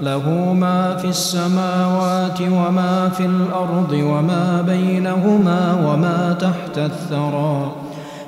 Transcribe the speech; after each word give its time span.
له 0.00 0.52
ما 0.52 0.96
في 0.96 1.08
السماوات 1.08 2.40
وما 2.40 3.08
في 3.08 3.26
الأرض 3.26 3.92
وما 3.92 4.62
بينهما 4.66 5.74
وما 5.86 6.36
تحت 6.40 6.78
الثرى. 6.78 7.72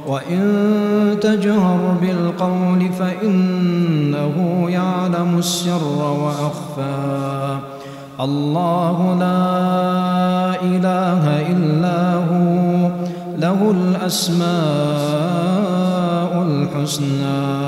وإن 0.07 0.41
تجهر 1.21 1.97
بالقول 2.01 2.93
فإنه 2.93 4.67
يعلم 4.69 5.39
السر 5.39 5.85
وأخفى. 6.23 7.59
الله 8.21 9.17
لا 9.21 10.63
إله 10.63 11.47
إلا 11.53 12.15
هو 12.15 12.91
له 13.39 13.71
الأسماء 13.71 14.47
الحسنى. 16.43 17.66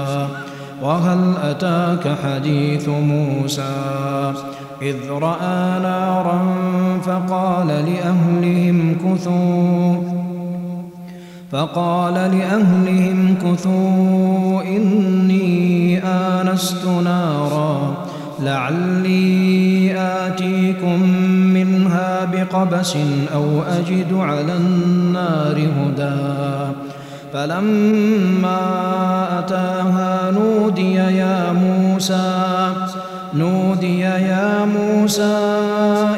وهل 0.83 1.35
أتاك 1.43 2.17
حديث 2.25 2.89
موسى 2.89 4.33
إذ 4.83 4.97
رأى 5.11 5.81
نارا 5.83 6.41
فقال 7.03 7.67
لأهلهم 7.67 8.97
كثوا 9.05 10.19
فقال 11.53 12.15
لأهلهم 12.15 13.35
كثوا 13.43 14.63
إني 14.63 15.99
آنست 16.05 16.87
نارا 17.05 17.95
لعلي 18.43 19.95
آتيكم 19.97 21.03
منها 21.55 22.25
بقبس 22.25 22.97
أو 23.35 23.63
أجد 23.63 24.15
على 24.15 24.57
النار 24.57 25.59
هدى 25.59 26.73
فلما 27.33 28.59
أتاها 29.39 30.31
نودي 30.31 30.95
يا 30.95 31.53
موسى 31.53 32.73
نودي 33.35 34.01
يا 34.01 34.65
موسى 34.65 35.39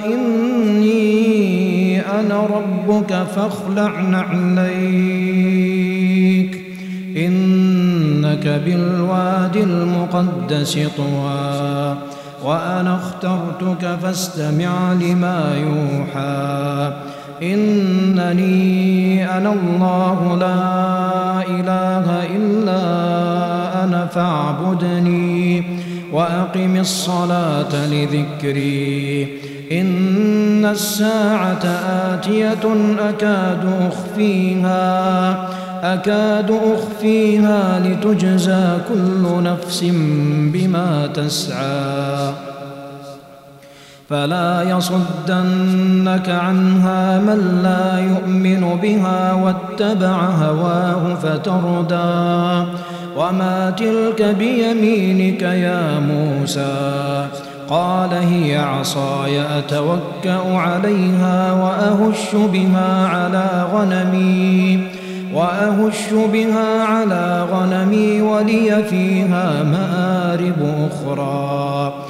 إني 0.06 2.00
أنا 2.00 2.46
ربك 2.46 3.12
فاخلع 3.36 4.00
نعليك 4.00 5.00
إنك 7.16 8.46
بالواد 8.64 9.56
المقدس 9.56 10.78
طوى 10.96 11.96
وأنا 12.44 12.94
اخترتك 12.96 13.98
فاستمع 14.02 14.92
لما 14.92 15.54
يوحى. 15.56 16.92
إنني 17.42 19.24
أنا 19.36 19.52
الله 19.52 20.36
لا 20.40 21.42
إله 21.60 22.06
إلا 22.36 22.82
أنا 23.84 24.06
فاعبدني 24.06 25.64
وأقم 26.12 26.76
الصلاة 26.76 27.86
لذكري. 27.86 29.28
إن 29.72 30.64
الساعة 30.66 31.64
آتية 32.14 32.64
أكاد 33.08 33.90
أخفيها 33.90 35.48
أكاد 35.82 36.50
أخفيها 36.50 37.80
لتجزى 37.80 38.78
كل 38.88 39.42
نفس 39.42 39.84
بما 40.52 41.06
تسعى. 41.14 42.49
فلا 44.10 44.62
يصدنك 44.62 46.28
عنها 46.28 47.18
من 47.18 47.60
لا 47.62 47.98
يؤمن 47.98 48.78
بها 48.82 49.32
واتبع 49.32 50.16
هواه 50.16 51.14
فتردى. 51.14 52.68
وما 53.16 53.74
تلك 53.76 54.22
بيمينك 54.38 55.42
يا 55.42 55.98
موسى؟ 55.98 57.26
قال 57.68 58.10
هي 58.14 58.58
عصاي 58.58 59.58
أتوكأ 59.58 60.58
عليها 60.58 61.52
وأهش 61.52 62.34
بها 62.34 63.06
على 63.06 63.66
غنمي. 63.74 64.80
وأهش 65.34 66.12
بها 66.32 66.84
على 66.84 67.46
غنمي 67.52 68.22
ولي 68.22 68.84
فيها 68.90 69.62
مآرب 69.62 70.88
أخرى. 70.90 72.09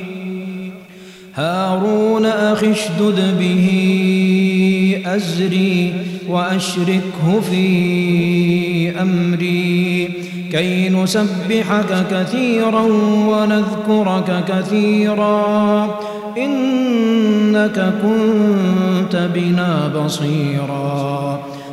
هارون 1.35 2.25
أخي 2.25 2.71
اشدد 2.71 3.37
به 3.39 3.67
أزري 5.05 5.93
وأشركه 6.29 7.39
في 7.51 9.01
أمري. 9.01 10.09
كي 10.51 10.89
نسبحك 10.89 12.05
كثيرا 12.11 12.81
ونذكرك 13.27 14.43
كثيرا 14.47 15.99
إنك 16.37 17.93
كنت 18.03 19.29
بنا 19.35 19.87
بصيرا. 19.87 21.50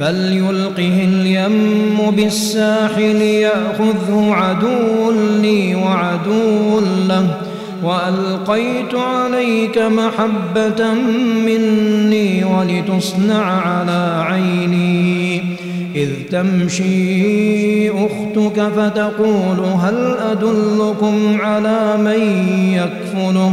فليلقه 0.00 1.08
اليم 1.08 2.10
بالساحل 2.16 3.22
يأخذه 3.22 4.28
عدو 4.30 5.12
لي 5.42 5.74
وعدو 5.74 6.80
له 7.08 7.40
وألقيت 7.82 8.94
عليك 8.94 9.78
محبة 9.78 10.94
مني 11.46 12.44
ولتصنع 12.44 13.44
على 13.44 14.24
عيني 14.28 15.42
إذ 15.94 16.10
تمشي 16.30 17.90
أختك 17.90 18.62
فتقول 18.76 19.60
هل 19.60 20.16
أدلكم 20.30 21.40
على 21.40 21.96
من 21.96 22.48
يكفله 22.72 23.52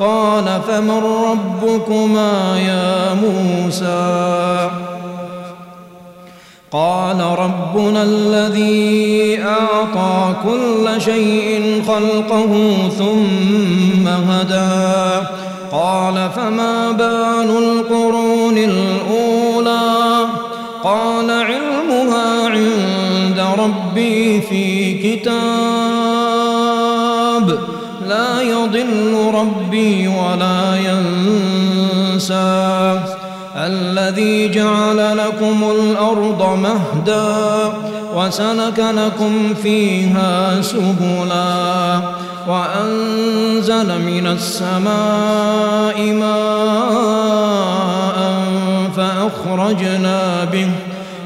قال 0.00 0.60
فمن 0.68 1.02
ربكما 1.30 2.58
يا 2.58 3.14
موسى؟ 3.14 4.70
قال 6.72 7.20
ربنا 7.20 8.02
الذي 8.02 9.38
أعطى 9.42 10.34
كل 10.44 11.00
شيء 11.00 11.82
خلقه 11.88 12.74
ثم 12.98 14.08
هدى. 14.08 15.26
قال 15.72 16.30
فما 16.36 16.90
بال 16.90 17.50
القرون 17.58 18.58
الأولى؟ 18.58 20.26
قال 20.84 21.30
علمها 21.30 22.48
عند 22.48 23.44
ربي 23.58 24.40
في 24.40 24.94
كتاب 24.94 25.83
لا 28.14 28.42
يضل 28.42 29.12
ربي 29.34 30.08
ولا 30.08 30.60
ينسى. 30.88 32.44
الذي 33.56 34.48
جعل 34.48 35.18
لكم 35.18 35.64
الأرض 35.70 36.58
مهدا 36.58 37.72
وسلك 38.14 38.78
لكم 38.78 39.54
فيها 39.62 40.62
سبلا 40.62 42.00
وأنزل 42.48 43.88
من 43.98 44.26
السماء 44.26 45.98
ماء 46.22 46.34
فأخرجنا 48.96 50.44
به 50.52 50.70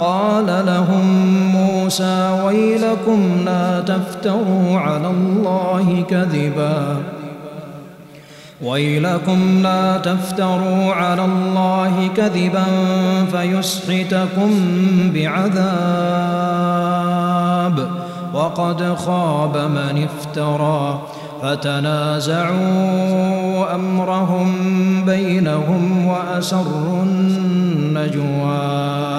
قال 0.00 0.66
لهم 0.66 1.04
موسى 1.52 2.40
ويلكم 2.44 3.42
لا 3.44 3.80
تفتروا 3.80 4.78
على 4.78 5.06
الله 5.06 6.04
كذبا. 6.10 6.96
ويلكم 8.64 9.60
لا 9.62 9.98
تفتروا 9.98 10.94
على 10.94 11.24
الله 11.24 12.08
كذبا 12.16 12.64
فيسحتكم 13.32 14.50
بعذاب. 15.14 15.60
وقد 18.34 18.94
خاب 18.94 19.56
من 19.56 20.08
افترى. 20.08 21.00
فتنازعوا 21.42 22.54
أمرهم 23.74 24.52
بينهم 25.06 26.06
وأسروا 26.06 27.02
النجوى. 27.02 29.09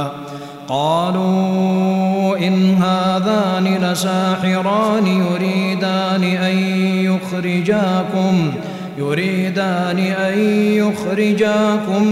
قالوا 0.71 2.37
إن 2.37 2.75
هذان 2.75 3.91
لساحران 3.91 5.07
يريدان 5.07 6.23
أن 6.23 6.57
يخرجاكم 7.05 8.51
يريدان 8.97 9.99
أن 9.99 10.39
يخرجاكم 10.73 12.03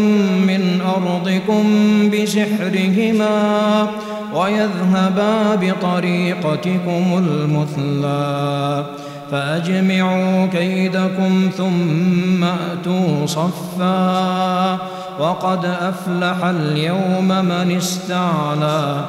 من 0.47 0.81
أرضكم 0.81 1.63
بسحرهما 2.09 3.87
ويذهبا 4.33 5.55
بطريقتكم 5.55 7.03
المثلى 7.17 8.85
فأجمعوا 9.31 10.45
كيدكم 10.45 11.49
ثم 11.57 12.43
أتوا 12.43 13.25
صفا. 13.25 14.99
وقد 15.19 15.65
أفلح 15.65 16.45
اليوم 16.45 17.27
من 17.27 17.77
استعلى. 17.77 19.05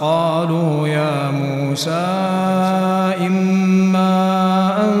قالوا 0.00 0.88
يا 0.88 1.30
موسى 1.30 1.90
إما 3.26 4.70
أن 4.84 4.94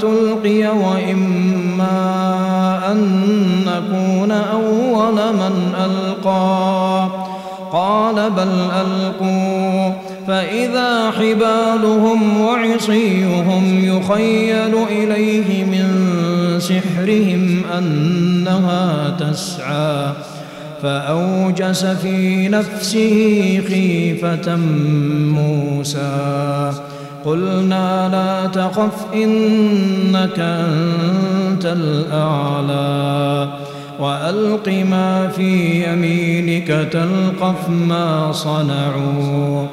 تلقي 0.00 0.66
وإما 0.66 1.92
أن 2.92 2.98
نكون 3.66 4.30
أول 4.30 5.14
من 5.14 5.74
ألقى. 5.84 7.08
قال 7.72 8.30
بل 8.30 8.70
ألقوا. 8.80 9.92
فإذا 10.26 11.10
حبالهم 11.10 12.40
وعصيهم 12.40 13.64
يخيل 13.84 14.74
إليه 14.88 15.61
سحرهم 16.62 17.62
أنها 17.78 19.16
تسعى 19.20 20.12
فأوجس 20.82 21.84
في 21.84 22.48
نفسه 22.48 23.60
خيفة 23.68 24.56
موسى. 25.36 26.72
قلنا 27.24 28.08
لا 28.12 28.62
تخف 28.62 29.14
إنك 29.14 30.38
أنت 30.38 31.66
الأعلى. 31.66 33.48
وألق 34.00 34.68
ما 34.68 35.28
في 35.28 35.84
يمينك 35.92 36.88
تلقف 36.92 37.68
ما 37.68 38.32
صنعوا. 38.32 39.66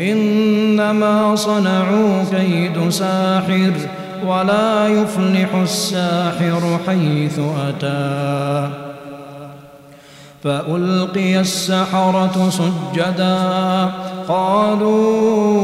إنما 0.00 1.36
صنعوا 1.36 2.24
كيد 2.30 2.88
ساحر 2.88 3.72
ولا 4.24 4.88
يفلح 4.88 5.54
الساحر 5.54 6.78
حيث 6.86 7.40
أتى. 7.68 8.70
فألقي 10.44 11.40
السحرة 11.40 12.50
سجدا. 12.50 13.38
قالوا 14.28 15.56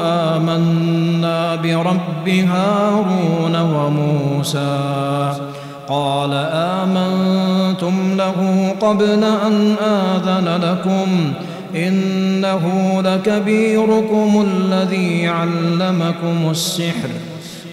آمنا 0.00 1.54
برب 1.54 2.28
هارون 2.28 3.56
وموسى. 3.56 5.32
قال 5.88 6.30
آمنتم 6.52 8.16
له 8.16 8.70
قبل 8.80 9.24
أن 9.24 9.74
آذن 9.82 10.60
لكم. 10.62 11.32
إنه 11.76 12.70
لكبيركم 13.02 14.46
الذي 14.48 15.28
علمكم 15.28 16.50
السحر. 16.50 17.35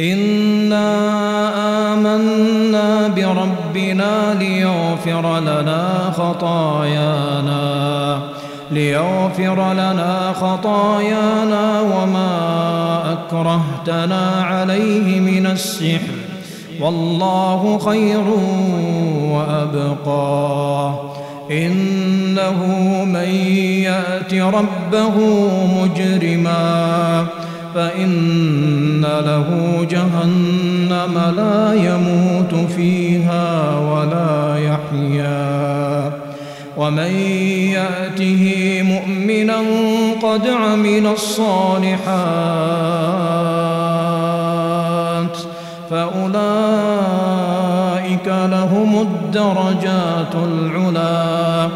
إنا 0.00 0.88
آمنا 1.94 3.08
بربنا 3.08 4.34
ليغفر 4.34 5.40
لنا 5.40 6.12
خطايانا 6.16 7.58
ليغفر 8.70 9.72
لنا 9.72 10.32
خطايانا 10.32 11.80
وما 11.80 12.28
أكرهتنا 13.12 14.42
عليه 14.42 15.20
من 15.20 15.46
السحر 15.46 16.14
والله 16.80 17.78
خير 17.78 18.24
وأبقى. 19.32 20.92
إنه 21.50 22.66
من 23.04 23.34
يأت 23.84 24.34
ربه 24.34 25.14
مجرماً. 25.82 27.37
فإن 27.74 29.00
له 29.02 29.46
جهنم 29.90 31.14
لا 31.36 31.74
يموت 31.74 32.70
فيها 32.76 33.78
ولا 33.78 34.56
يحيا. 34.58 36.12
ومن 36.78 37.12
يأته 37.72 38.42
مؤمنا 38.82 39.58
قد 40.22 40.46
عمل 40.48 41.06
الصالحات 41.06 41.98
فأولئك 45.90 46.28
لهم 48.26 49.00
الدرجات 49.00 50.34
العلى 50.34 51.68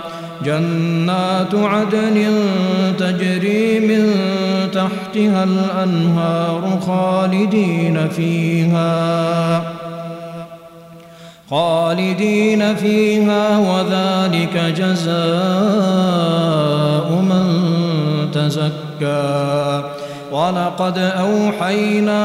جنات 0.45 1.55
عدن 1.55 2.27
تجري 2.99 3.81
من 3.81 4.02
تحتها 4.83 5.45
الأنهار 5.45 6.81
خالدين 6.87 8.09
فيها 8.09 9.63
خالدين 11.51 12.77
فيها 12.77 13.59
وذلك 13.59 14.75
جزاء 14.77 15.13
من 17.13 17.47
تزكى. 18.35 19.83
ولقد 20.33 20.99
أوحينا 20.99 22.25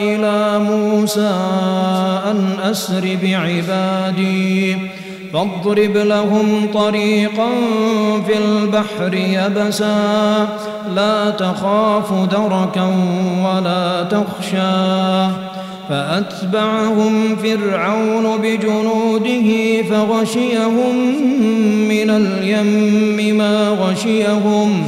إلى 0.00 0.58
موسى 0.58 1.34
أن 2.30 2.56
أسر 2.70 3.16
بعبادي 3.22 4.76
فاضرب 5.36 5.96
لهم 5.96 6.68
طريقا 6.74 7.48
في 8.26 8.38
البحر 8.38 9.14
يبسا. 9.14 10.48
لا 10.94 11.30
تخاف 11.30 12.12
دركا 12.12 12.94
ولا 13.44 14.02
تخشى. 14.02 15.34
فأتبعهم 15.88 17.36
فرعون 17.36 18.36
بجنوده 18.42 19.82
فغشيهم 19.82 20.96
من 21.88 22.10
اليم 22.10 23.36
ما 23.36 23.68
غشيهم. 23.68 24.86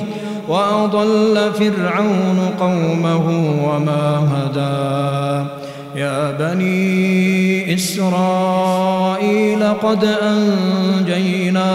وأضل 0.48 1.52
فرعون 1.58 2.40
قومه 2.60 3.26
وما 3.64 4.28
هدى. 4.32 5.67
يا 5.98 6.30
بني 6.30 7.74
إسرائيل 7.74 9.64
قد 9.82 10.04
أنجيناكم 10.22 11.72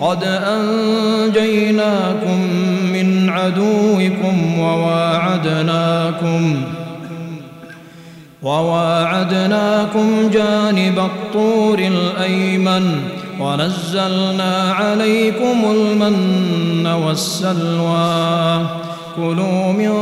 قد 0.00 0.24
أنجيناكم 0.24 1.70
من 2.92 3.30
عدوكم 3.30 4.58
وواعدناكم 4.58 6.56
وواعدناكم 8.42 10.30
جانب 10.32 10.98
الطور 10.98 11.78
الأيمن 11.78 13.00
ونزلنا 13.40 14.72
عليكم 14.72 15.64
المن 15.70 16.86
والسلوى. 16.86 18.66
كلوا 19.16 19.72
من 19.72 19.92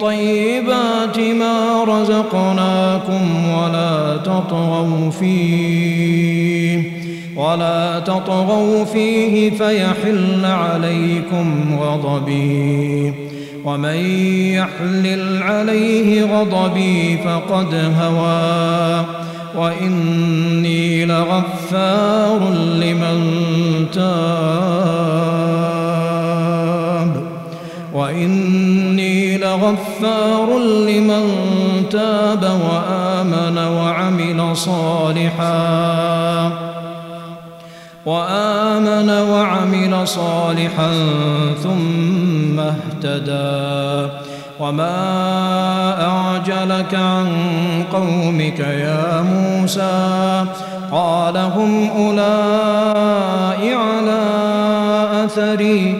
طيبات 0.00 1.18
ما 1.18 1.84
رزقناكم 1.84 3.48
ولا 3.54 4.16
تطغوا 4.16 5.10
فيه 5.10 6.82
ولا 7.36 8.00
تطغوا 8.00 8.84
فيه 8.84 9.50
فيحل 9.50 10.44
عليكم 10.44 11.78
غضبي 11.80 13.14
ومن 13.64 13.96
يحلل 14.54 15.42
عليه 15.42 16.24
غضبي 16.24 17.18
فقد 17.24 17.74
هوى 17.74 19.04
وإني 19.56 21.06
لغفار 21.06 22.50
لمن 22.54 23.20
تاب. 23.92 25.39
وإني 28.10 29.38
لغفار 29.38 30.58
لمن 30.58 31.24
تاب 31.90 32.42
وآمن 32.44 33.58
وعمل 33.58 34.56
صالحا 34.56 36.50
وآمن 38.06 39.10
وعمل 39.10 40.08
صالحا 40.08 40.90
ثم 41.62 42.60
اهتدى 42.60 44.12
وما 44.60 44.96
أعجلك 46.06 46.94
عن 46.94 47.28
قومك 47.92 48.60
يا 48.60 49.20
موسى 49.22 50.44
قال 50.92 51.36
هم 51.36 51.90
أولئك 51.90 53.40
على 53.74 54.20
أثري 55.24 55.99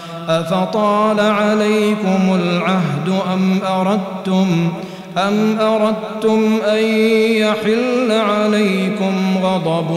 أفطال 0.29 1.19
عليكم 1.19 2.35
العهد 2.35 3.09
أم 3.33 3.59
أردتم 3.63 4.71
أم 5.17 5.59
أردتم 5.59 6.59
أن 6.67 6.83
يحل 7.35 8.11
عليكم 8.11 9.13
غضب 9.41 9.91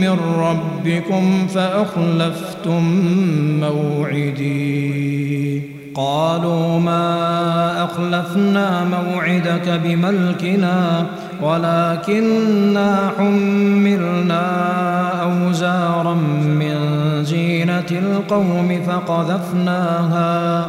من 0.00 0.18
ربكم 0.38 1.46
فأخلفتم 1.46 2.82
موعدي؟ 3.60 4.98
قالوا 5.94 6.80
ما 6.80 7.84
أخلفنا 7.84 8.84
موعدك 8.84 9.80
بملكنا 9.84 11.06
ولكننا 11.42 13.10
حملنا 13.18 14.44
أوزارا 15.22 16.14
من 16.60 16.76
زينة 17.24 17.90
القوم 17.90 18.82
فقذفناها 18.86 20.66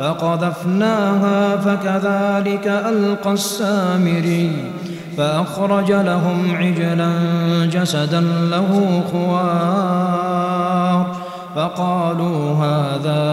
فقذفناها 0.00 1.56
فكذلك 1.56 2.66
ألقى 2.66 3.32
السامري 3.32 4.52
فأخرج 5.16 5.92
لهم 5.92 6.56
عجلا 6.56 7.10
جسدا 7.72 8.20
له 8.20 9.02
خوار. 9.12 11.06
فقالوا 11.56 12.54
هذا 12.54 13.24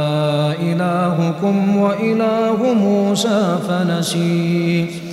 إلهكم 0.59 1.77
وإله 1.77 2.73
موسى 2.73 3.57
فنسي. 3.67 5.12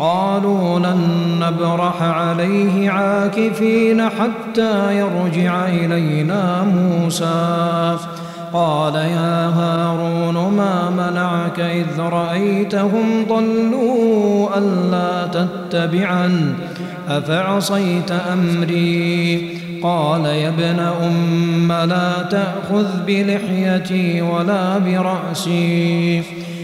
قالوا 0.00 0.78
لن 0.78 1.00
نبرح 1.40 2.02
عليه 2.02 2.90
عاكفين 2.90 4.02
حتى 4.08 4.98
يرجع 4.98 5.68
إلينا 5.68 6.62
موسى. 6.62 7.96
قال 8.52 8.94
يا 8.94 9.48
هارون 9.48 10.34
ما 10.34 10.90
منعك 10.90 11.60
إذ 11.60 12.00
رأيتهم 12.00 13.26
ضلوا 13.28 14.48
ألا 14.58 15.26
تتبعا 15.26 16.54
أفعصيت 17.08 18.10
أمري؟ 18.32 19.60
قال 19.82 20.26
يا 20.26 20.48
ابن 20.48 20.78
أم 20.78 21.72
لا 21.72 22.22
تأخذ 22.22 22.86
بلحيتي 23.06 24.22
ولا 24.22 24.78
برأسي. 24.78 26.22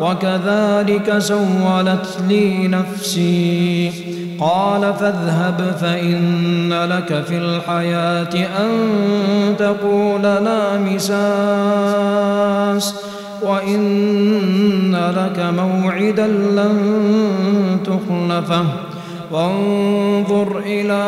وكذلك 0.00 1.18
سولت 1.18 2.18
لي 2.28 2.68
نفسي. 2.68 3.92
قال 4.40 4.94
فاذهب 4.94 5.76
فإن 5.80 6.72
لك 6.72 7.24
في 7.24 7.38
الحياة 7.38 8.34
أن 8.60 8.70
تقول 9.58 10.22
لا 10.22 10.78
مساس 10.78 11.74
وإن 13.42 14.96
لك 15.16 15.38
موعدا 15.56 16.26
لن 16.26 16.76
تخلفه. 17.84 18.64
وانظر 19.32 20.58
إلى 20.66 21.04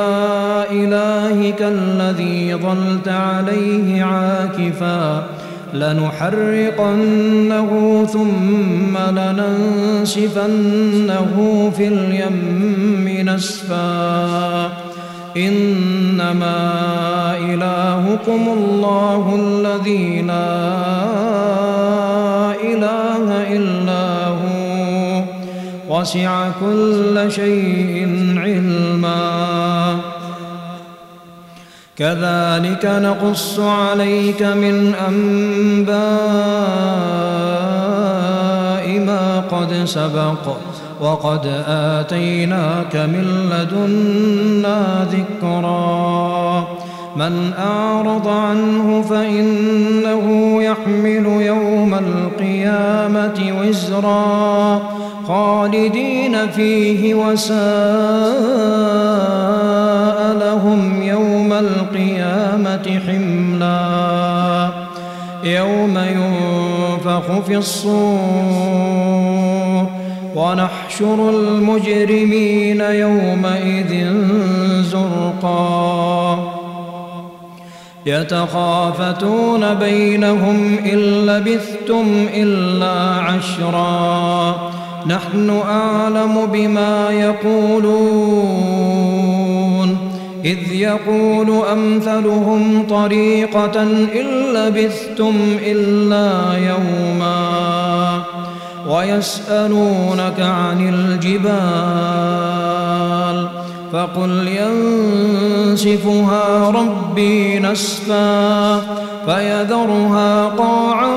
إلهك 0.71 1.63
الذي 1.63 2.55
ظلت 2.55 3.09
عليه 3.09 4.05
عاكفا 4.05 5.27
لنحرقنه 5.75 7.71
ثم 8.07 8.99
لننسفنه 8.99 10.53
في 11.77 11.89
اليم 11.89 13.29
نسفا 13.29 14.71
إنما 15.37 16.57
إلهكم 17.39 18.49
الله 18.59 19.39
الذي 19.41 20.23
لا 20.23 20.67
إله 22.65 23.57
إلا 23.57 24.27
هو. 24.27 25.23
وسع 25.89 26.49
كل 26.61 27.33
شيء 27.33 28.09
علما. 28.37 29.97
كذلك 31.99 32.85
نقص 32.85 33.59
عليك 33.59 34.43
من 34.43 34.95
أنباء 35.09 35.97
ما 39.07 39.41
قد 39.41 39.85
سبق 39.85 40.57
وقد 41.01 41.63
آتيناك 41.69 42.97
من 42.97 43.51
لدنا 43.53 45.07
ذكرا. 45.13 46.65
من 47.17 47.53
أعرض 47.59 48.29
عنه 48.29 49.03
فإنه 49.11 50.57
يحمل 50.63 51.27
يوم 51.27 51.95
القيامة 51.95 53.61
وزرا. 53.61 54.83
خالدين 55.29 56.49
فيه 56.49 57.15
وساء 57.15 57.57
لهم 60.41 61.03
يوم 61.03 61.53
القيامة 61.53 63.01
حملا. 63.07 64.69
يوم 65.45 65.99
ينفخ 67.17 67.41
في 67.47 67.57
الصور 67.57 68.17
ونحشر 70.37 71.31
المجرمين 71.31 72.81
يومئذ 72.81 74.07
زرقا. 74.83 76.39
يتخافتون 78.07 79.75
بينهم 79.75 80.79
إن 80.93 81.27
لبثتم 81.27 82.27
إلا 82.35 83.21
عشرا. 83.21 84.55
نحن 85.07 85.61
أعلم 85.69 86.47
بما 86.53 87.11
يقولون. 87.11 89.16
إذ 90.47 90.73
يقول 90.73 91.65
أمثلهم 91.73 92.87
طريقة 92.91 93.83
إن 93.83 94.53
لبثتم 94.55 95.35
إلا 95.67 96.59
يوما 96.59 98.23
ويسألونك 98.89 100.41
عن 100.41 100.89
الجبال 100.89 102.37
فقل 103.93 104.49
ينسفها 105.69 106.71
ربي 106.71 107.59
نسفا 107.59 108.77
فيذرها 109.27 110.47
قاعا 110.47 111.13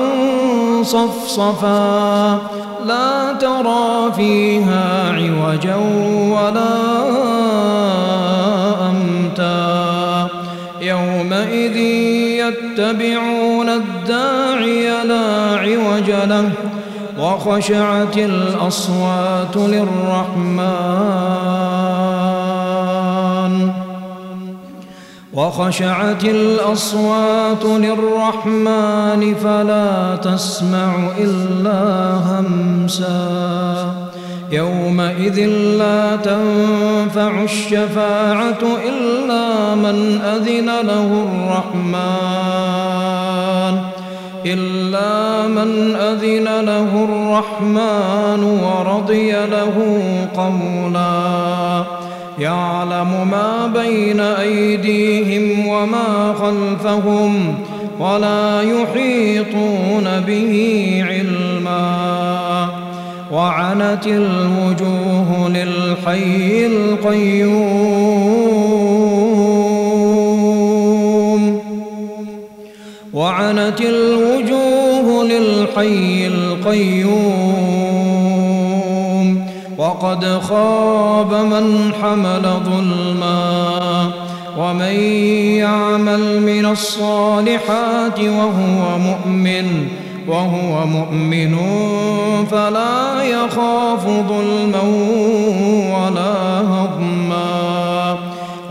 صفصفا 0.82 2.38
لا 2.86 3.32
ترى 3.40 4.12
فيها 4.16 5.12
عوجا 5.12 5.76
ولا 6.30 7.00
يومئذ 10.80 11.76
يتبعون 12.46 13.68
الداعي 13.68 15.04
لا 15.04 15.56
عوج 15.56 16.10
له 16.10 16.50
وخشعت 17.18 18.16
الأصوات 18.16 19.56
للرحمن. 19.56 21.00
وخشعت 25.34 26.24
الأصوات 26.24 27.64
للرحمن 27.64 29.34
فلا 29.34 30.16
تسمع 30.16 30.94
إلا 31.18 32.14
همسا. 32.14 33.99
يومئذ 34.52 35.46
لا 35.78 36.16
تنفع 36.16 37.42
الشفاعة 37.42 38.58
إلا 38.88 39.74
من 39.74 40.20
أذن 40.24 40.66
له 40.66 41.26
الرحمن 41.28 42.70
إلا 44.46 45.46
من 45.46 45.96
أذن 45.96 46.44
له 46.44 47.04
الرحمن 47.04 48.44
ورضي 48.44 49.32
له 49.32 50.02
قولا. 50.36 51.84
يعلم 52.38 53.28
ما 53.30 53.66
بين 53.74 54.20
أيديهم 54.20 55.66
وما 55.66 56.34
خلفهم 56.40 57.54
ولا 58.00 58.62
يحيطون 58.62 60.20
به 60.26 60.54
علما. 61.08 62.49
وعنت 63.32 64.06
الوجوه 64.06 65.48
للحي 65.48 66.66
القيوم. 66.66 68.00
وعنت 73.14 73.80
الوجوه 73.80 75.24
للحي 75.24 76.26
القيوم. 76.26 77.60
وقد 79.78 80.24
خاب 80.24 81.34
من 81.34 81.92
حمل 82.02 82.42
ظلما. 82.42 84.10
ومن 84.58 84.94
يعمل 85.62 86.40
من 86.42 86.66
الصالحات 86.66 88.20
وهو 88.20 88.98
مؤمن 88.98 89.88
وهو 90.28 90.86
مؤمن 90.86 91.56
فلا 92.50 93.22
يخاف 93.22 94.04
ظلما 94.06 94.82
ولا 95.94 96.60
هضما. 96.60 98.16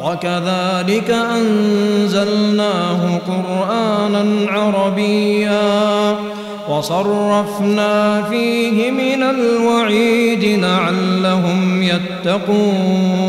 وكذلك 0.04 1.10
أنزلناه 1.36 3.20
قرآنا 3.28 4.52
عربيا 4.52 6.16
وصرفنا 6.70 8.24
فيه 8.30 8.92
من 8.92 9.24
الوعيد 9.24 10.44
لعلهم 10.44 11.84
يتقون. 11.84 13.29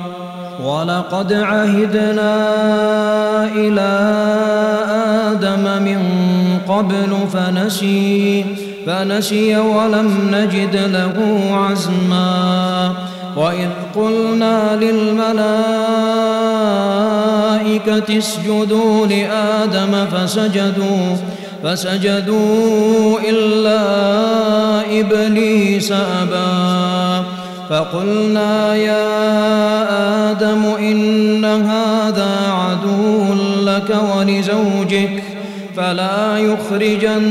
ولقد 0.63 1.33
عهدنا 1.33 2.33
إلى 3.55 3.91
آدم 5.31 5.83
من 5.83 6.01
قبل 6.67 7.11
فنسي 7.33 8.45
فنسي 8.85 9.57
ولم 9.57 10.29
نجد 10.31 10.75
له 10.75 11.17
عزما. 11.51 12.93
وإذ 13.37 13.69
قلنا 13.95 14.75
للملائكة 14.75 15.37
اسجدوا 18.17 19.07
لآدم 19.07 20.05
فسجدوا 20.05 21.15
فسجدوا 21.63 23.19
إلا 23.29 23.81
إبليس 24.99 25.91
أبى. 25.91 27.25
فقلنا 27.71 28.75
يا 28.75 29.07
آدم 30.31 30.65
إن 30.79 31.45
هذا 31.45 32.37
عدو 32.51 33.33
لك 33.63 33.97
ولزوجك 34.15 35.23
فلا 35.77 36.37
يخرجنكما 36.37 37.27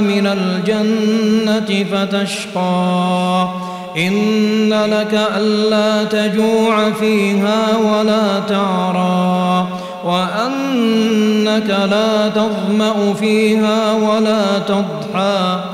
من 0.00 0.26
الجنة 0.26 1.84
فتشقى. 1.92 3.48
إن 3.96 4.68
لك 4.68 5.20
ألا 5.36 6.04
تجوع 6.04 6.90
فيها 6.90 7.76
ولا 7.76 8.40
تعرى. 8.48 9.68
وأنك 10.04 11.88
لا 11.90 12.28
تظمأ 12.28 13.14
فيها 13.20 13.92
ولا 13.92 14.58
تضحى. 14.58 15.73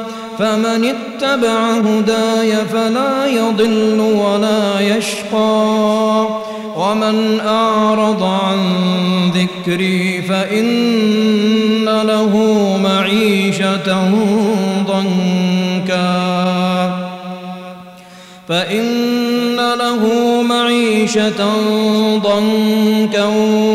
فمن 0.41 0.85
اتبع 0.85 1.71
هداي 1.71 2.55
فلا 2.65 3.25
يضل 3.25 3.99
ولا 3.99 4.79
يشقى. 4.79 6.27
ومن 6.77 7.39
أعرض 7.47 8.23
عن 8.23 8.59
ذكري 9.35 10.21
فإن 10.21 11.85
له 11.85 12.37
معيشة 12.83 14.11
ضنكا. 14.87 16.01
فإن 18.49 19.55
له 19.57 20.09
معيشة 20.41 21.49
ضنكا 22.17 23.25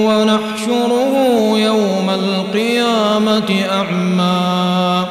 ونحشره 0.07 1.14
يوم 1.59 2.11
القيامة 2.11 3.55
أعمى. 3.70 5.07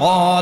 قال 0.00 0.41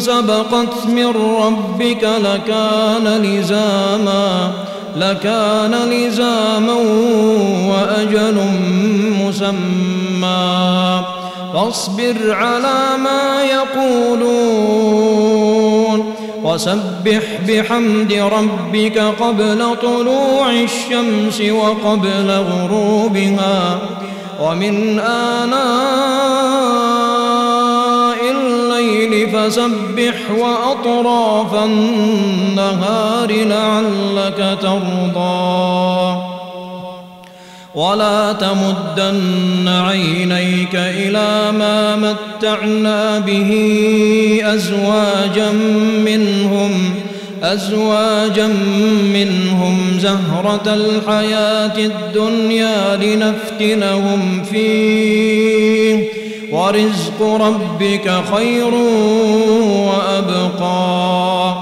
سبقت 0.00 0.86
من 0.88 1.06
ربك 1.40 2.08
لكان 2.24 3.22
لزاما 3.22 4.52
لكان 4.96 5.74
لزاما 5.90 6.74
وأجل 7.70 8.38
مسمى. 9.20 11.00
فاصبر 11.54 12.16
على 12.30 12.80
ما 12.98 13.42
يقولون 13.44 14.52
وسبح 16.44 17.22
بحمد 17.48 18.12
ربك 18.12 18.98
قبل 18.98 19.76
طلوع 19.82 20.50
الشمس 20.50 21.40
وقبل 21.40 22.30
غروبها. 22.30 23.78
ومن 24.42 24.98
آناء 24.98 26.32
الليل 29.12 29.28
فسبح 29.28 30.14
وأطراف 30.38 31.64
النهار 31.64 33.32
لعلك 33.32 34.58
ترضى. 34.62 36.22
ولا 37.74 38.32
تمدن 38.32 39.68
عينيك 39.68 40.74
إلى 40.74 41.52
ما 41.58 41.96
متعنا 41.96 43.18
به 43.18 43.50
أزواجا 44.44 45.50
منهم 46.04 46.94
أزواجا 47.42 48.46
منهم 49.14 49.98
زهرة 50.00 50.62
الحياة 50.66 51.78
الدنيا 51.78 52.96
لنفتنهم 52.96 54.44
فيه. 54.52 55.81
ورزق 56.52 57.22
ربك 57.22 58.22
خير 58.34 58.74
وأبقى. 59.88 61.54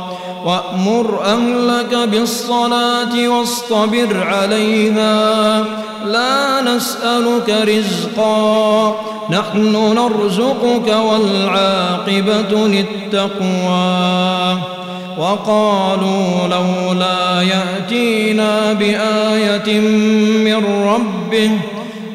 وأمر 0.44 1.20
أهلك 1.24 2.08
بالصلاة 2.08 3.28
واصطبر 3.28 4.26
عليها. 4.26 5.64
لا 6.06 6.60
نسألك 6.60 7.50
رزقا. 7.50 8.94
نحن 9.30 9.94
نرزقك 9.94 10.96
والعاقبة 11.10 12.68
للتقوى. 12.68 14.58
وقالوا 15.18 16.48
لولا 16.50 17.42
يأتينا 17.42 18.72
بآية 18.72 19.80
من 20.44 20.84
ربه 20.84 21.50